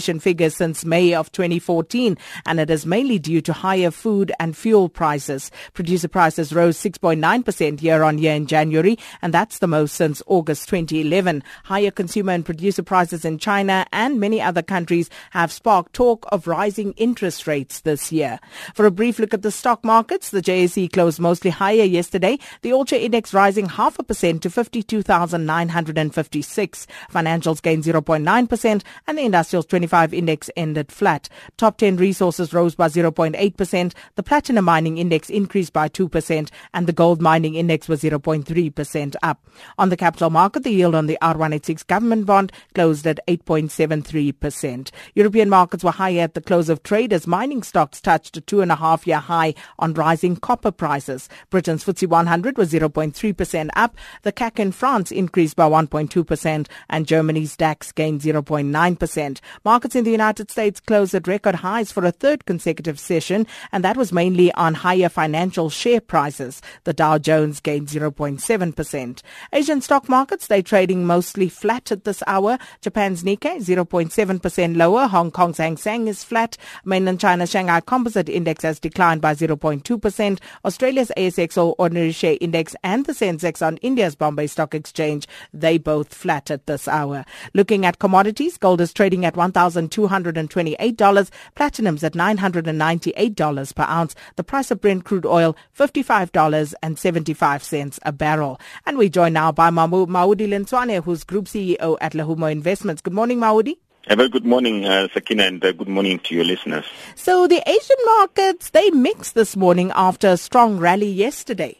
[0.00, 4.88] figures since May of 2014, and it is mainly due to higher food and fuel
[4.88, 5.50] prices.
[5.72, 10.68] Producer prices rose 6.9% year on year in January, and that's the most since August
[10.68, 11.42] 2011.
[11.64, 16.46] Higher consumer and producer prices in China and many other countries have sparked talk of
[16.46, 18.38] rising interest rates this year.
[18.74, 22.38] For a brief look at the stock markets, the JSE closed mostly higher yesterday.
[22.62, 26.86] The All Index rising half a percent to 52,956.
[27.10, 31.28] Financials gained 0.9% and the industrials 20 25 index ended flat.
[31.56, 33.92] Top 10 resources rose by 0.8%.
[34.14, 39.44] The platinum mining index increased by 2% and the gold mining index was 0.3% up.
[39.78, 44.92] On the capital market, the yield on the R186 government bond closed at 8.73%.
[45.16, 48.60] European markets were higher at the close of trade as mining stocks touched a two
[48.60, 51.28] and a half year high on rising copper prices.
[51.50, 53.96] Britain's FTSE 100 was 0.3% up.
[54.22, 59.40] The CAC in France increased by 1.2% and Germany's DAX gained 0.9%.
[59.72, 63.82] Markets in the United States closed at record highs for a third consecutive session, and
[63.82, 66.60] that was mainly on higher financial share prices.
[66.84, 69.22] The Dow Jones gained 0.7%.
[69.54, 72.58] Asian stock markets, they trading mostly flat at this hour.
[72.82, 75.06] Japan's Nikkei 0.7% lower.
[75.06, 76.58] Hong Kong's Hang Seng is flat.
[76.84, 80.38] Mainland China's Shanghai Composite Index has declined by 0.2%.
[80.66, 85.78] Australia's ASX All Ordinary Share Index and the Sensex on India's Bombay Stock Exchange, they
[85.78, 87.24] both flat at this hour.
[87.54, 91.30] Looking at commodities, gold is trading at 1,000 $1,228.
[91.54, 94.14] Platinum's at $998 per ounce.
[94.36, 98.60] The price of Brent crude oil, $55.75 a barrel.
[98.86, 103.02] And we join now by Maudi Lenswane, who's Group CEO at Lehumo Investments.
[103.02, 103.76] Good morning, Maudi.
[104.08, 106.84] A very good morning, uh, Sakina, and uh, good morning to your listeners.
[107.14, 111.78] So the Asian markets, they mixed this morning after a strong rally yesterday.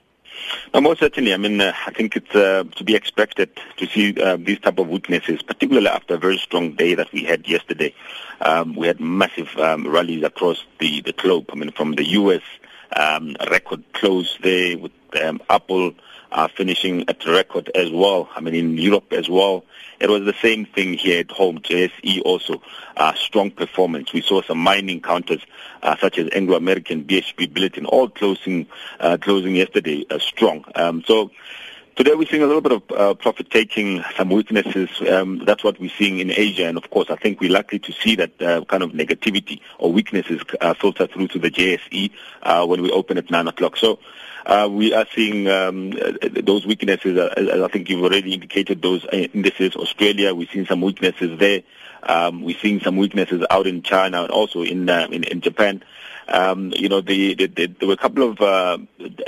[0.74, 1.34] Most certainly.
[1.34, 4.78] I mean, uh, I think it's uh, to be expected to see uh, these type
[4.78, 7.94] of weaknesses, particularly after a very strong day that we had yesterday.
[8.40, 11.46] Um, we had massive um, rallies across the, the globe.
[11.52, 12.42] I mean, from the U.S.
[12.96, 15.94] Um, record close there with um, Apple
[16.32, 18.28] uh, finishing at record as well.
[18.34, 19.64] I mean, in Europe as well.
[20.00, 21.60] It was the same thing here at home.
[21.60, 22.60] JSE also,
[22.96, 24.12] uh, strong performance.
[24.12, 25.40] We saw some mining counters
[25.82, 28.66] uh, such as Anglo American, BHP, Billiton, all closing
[28.98, 30.64] uh, closing yesterday uh, strong.
[30.74, 31.30] Um, so
[31.94, 34.88] Today we're seeing a little bit of uh, profit taking, some weaknesses.
[35.10, 37.92] Um, that's what we're seeing in Asia, and of course, I think we're likely to
[37.92, 42.10] see that uh, kind of negativity or weaknesses uh, filter through to the JSE
[42.44, 43.76] uh, when we open at nine o'clock.
[43.76, 43.98] So.
[44.44, 45.90] Uh, we are seeing um,
[46.42, 49.76] those weaknesses, uh, as I think you've already indicated, those indices.
[49.76, 51.62] Australia, we're seeing some weaknesses there.
[52.02, 55.82] Um, we're seeing some weaknesses out in China and also in in, in Japan.
[56.28, 58.78] Um, you know, the, the, the, there were a couple of uh,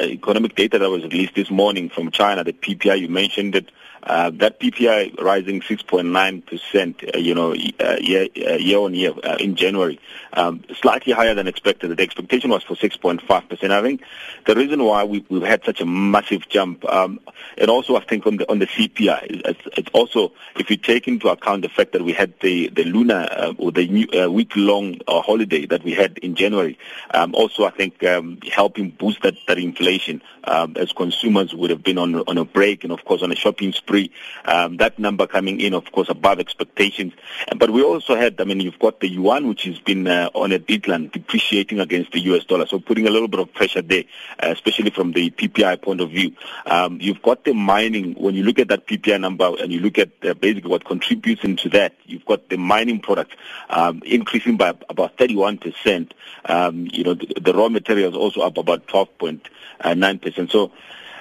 [0.01, 2.45] economic data that was released this morning from China.
[2.45, 3.71] The PPI, you mentioned it.
[4.05, 9.37] Uh, that PPI rising 6.9%, uh, you know, uh, year, uh, year on year uh,
[9.41, 9.99] in January,
[10.35, 11.97] um, slightly higher than expected.
[11.97, 13.71] The expectation was for 6.5%.
[13.71, 14.03] I think
[14.45, 17.19] the reason why we, we've had such a massive jump, um,
[17.57, 21.09] and also I think on the on the CPI, it's, it's also if you take
[21.09, 25.01] into account the fact that we had the the lunar uh, or the new, week-long
[25.09, 26.79] holiday that we had in January,
[27.15, 31.83] um, also I think um, helping boost that, that inflation um, as consumers would have
[31.83, 33.94] been on on a break and of course on a shopping spree
[34.45, 37.13] um, that number coming in, of course, above expectations.
[37.57, 40.53] But we also had, I mean, you've got the yuan, which has been uh, on
[40.53, 42.67] a decline, depreciating against the US dollar.
[42.67, 44.05] So putting a little bit of pressure there,
[44.43, 46.33] uh, especially from the PPI point of view.
[46.67, 49.99] Um, you've got the mining, when you look at that PPI number and you look
[49.99, 53.37] at uh, basically what contributes into that, you've got the mining products
[53.71, 56.13] um, increasing by about 31%.
[56.47, 60.51] Um, you know, the, the raw materials also up about 12.9%.
[60.51, 60.73] So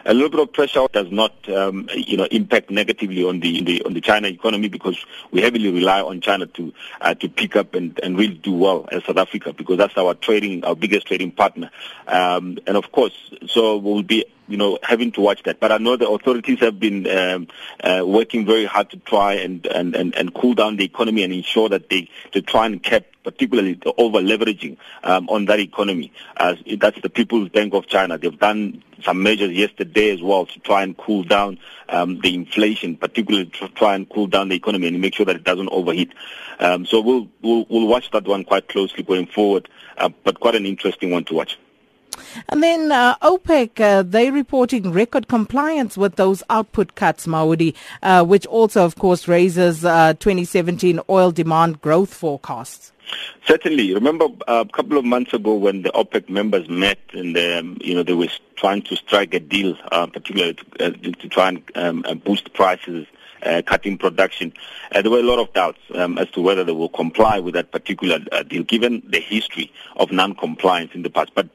[0.06, 3.84] a little bit of pressure does not, um, you know, impact negatively on the, the,
[3.84, 7.76] on the China economy because we heavily rely on China to uh, to pick up
[7.76, 11.32] and, and really do well as South Africa because that's our trading, our biggest trading
[11.32, 11.70] partner.
[12.08, 13.14] Um, and of course,
[13.48, 15.60] so we'll be you know, having to watch that.
[15.60, 17.48] But I know the authorities have been um,
[17.84, 21.34] uh, working very hard to try and, and, and, and cool down the economy and
[21.34, 26.12] ensure that they to try and cap particularly the over leveraging um, on that economy.
[26.38, 28.18] Uh, that's the People's Bank of China.
[28.18, 31.58] They've done some measures yesterday as well to try and cool down
[31.90, 35.36] um, the inflation, particularly to try and cool down the economy and make sure that
[35.36, 36.14] it doesn't overheat.
[36.60, 40.56] Um, so we'll, we'll, we'll watch that one quite closely going forward, uh, but quite
[40.56, 41.58] an interesting one to watch.
[42.50, 48.24] And then uh, OPEC, uh, they reporting record compliance with those output cuts, Maudi, uh,
[48.24, 52.92] which also, of course, raises uh, 2017 oil demand growth forecasts.
[53.46, 53.94] Certainly.
[53.94, 57.94] Remember uh, a couple of months ago when the OPEC members met and um, you
[57.94, 61.62] know they were trying to strike a deal, uh, particularly to, uh, to, try and
[61.76, 63.13] um, boost prices uh,
[63.66, 64.54] cutting production.
[64.92, 67.54] Uh, there were a lot of doubts um, as to whether they will comply with
[67.54, 71.32] that particular uh, deal, given the history of non-compliance in the past.
[71.36, 71.50] But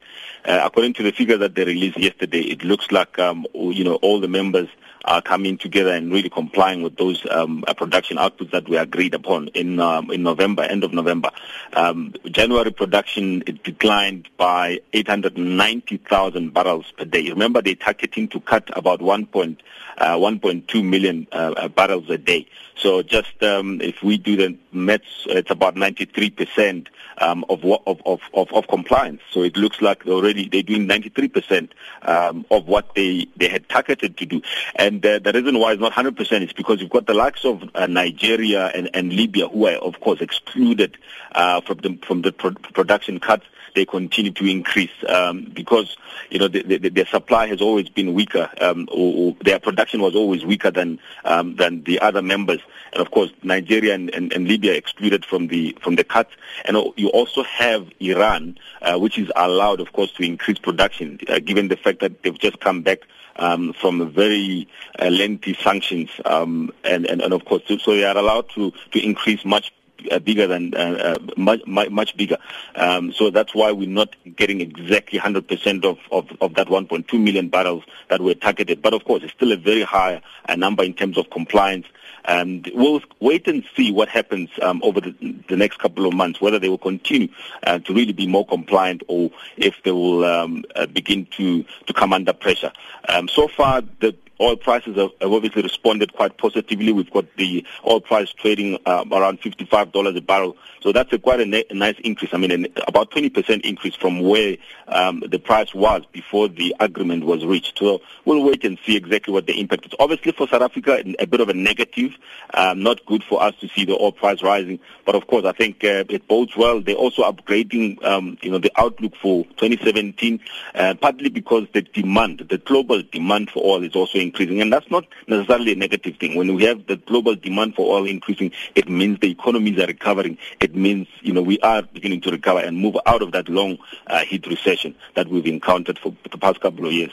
[0.45, 3.97] uh, according to the figures that they released yesterday, it looks like um, you know
[3.97, 4.69] all the members
[5.09, 9.15] are coming together and really complying with those um, uh, production outputs that we agreed
[9.15, 11.31] upon in um, in November, end of November.
[11.73, 17.31] Um, January production it declined by 890,000 barrels per day.
[17.31, 19.27] Remember, they're targeting to cut about 1.
[19.27, 19.63] Point,
[19.99, 22.47] uh, 1.2 million uh, uh, barrels a day.
[22.77, 26.89] So just um, if we do the maths, it's about 93 percent
[27.21, 28.21] um, of, of, of,
[28.53, 29.21] of, compliance.
[29.31, 31.71] So it looks like already they're doing 93%
[32.03, 34.43] um, of what they, they had targeted to do.
[34.77, 37.87] And the reason why it's not 100% is because you've got the likes of uh,
[37.87, 40.97] Nigeria and, and Libya who are, of course, excluded
[41.33, 43.45] uh, from the, from the pro- production cuts.
[43.75, 45.97] They continue to increase um, because
[46.31, 50.01] you know the, the, their supply has always been weaker, um, or, or, their production
[50.01, 52.61] was always weaker than um, than the other members,
[52.93, 56.35] and of course Nigeria and, and, and, Libya excluded from the from the cuts,
[56.65, 61.39] and you also have Iran, uh, which is allowed, of course, to increase production, uh,
[61.39, 63.01] given the fact that they've just come back
[63.39, 64.69] um, from a very
[64.99, 69.05] uh, lengthy sanctions, um, and, and, and of course, so they are allowed to, to
[69.05, 69.73] increase much
[70.11, 72.39] uh, bigger than uh, uh, much, much bigger.
[72.75, 77.49] Um, so that's why we're not getting exactly 100% of, of, of that 1.2 million
[77.49, 78.83] barrels that were targeted.
[78.83, 81.87] But of course, it's still a very high uh, number in terms of compliance.
[82.25, 85.15] And we'll wait and see what happens um, over the,
[85.49, 87.29] the, next couple of months, whether they will continue
[87.63, 91.93] uh, to really be more compliant or if they will um, uh, begin to, to
[91.95, 92.73] come under pressure.
[93.09, 96.93] Um, so far, the oil prices have, obviously responded quite positively.
[96.93, 100.57] We've got the oil price trading uh, around $55 a barrel.
[100.81, 102.33] So that's a quite a, na- a nice increase.
[102.33, 104.57] I mean, an, about 20% increase from where
[104.89, 107.79] um, the price was before the agreement was reached.
[107.79, 109.93] So we'll wait and see exactly what the impact is.
[109.99, 112.17] Obviously, for South Africa, a bit of a negative.
[112.55, 114.79] Um, not good for us to see the oil price rising.
[115.05, 116.81] But of course, I think uh, it bodes well.
[116.81, 120.41] They're also upgrading, um, you know, the outlook for 2017,
[120.75, 124.61] uh, partly because the demand, the global demand for oil is also increasing.
[124.61, 126.37] And that's not necessarily a negative thing.
[126.37, 130.39] When we have the global demand for oil increasing, it means the economies are recovering.
[130.61, 133.79] It means, you know, we are beginning to recover and move out of that long
[134.07, 137.13] uh, heat recession that we've encountered for the past couple of years.